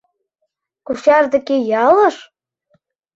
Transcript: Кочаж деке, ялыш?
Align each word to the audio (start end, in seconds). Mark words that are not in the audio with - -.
Кочаж 0.85 1.25
деке, 1.33 1.55
ялыш? 1.85 2.15